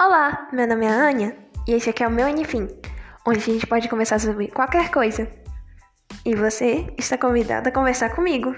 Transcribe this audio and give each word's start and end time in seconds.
Olá, 0.00 0.48
meu 0.50 0.66
nome 0.66 0.86
é 0.86 0.88
Ania 0.88 1.36
e 1.68 1.74
esse 1.74 1.90
aqui 1.90 2.02
é 2.02 2.08
o 2.08 2.10
meu 2.10 2.26
Enfim, 2.26 2.66
onde 3.26 3.38
a 3.38 3.42
gente 3.42 3.66
pode 3.66 3.90
conversar 3.90 4.18
sobre 4.18 4.48
qualquer 4.48 4.90
coisa. 4.90 5.28
E 6.24 6.34
você 6.34 6.92
está 6.98 7.18
convidado 7.18 7.68
a 7.68 7.72
conversar 7.72 8.08
comigo. 8.14 8.56